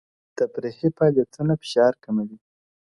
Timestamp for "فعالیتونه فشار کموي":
0.97-2.37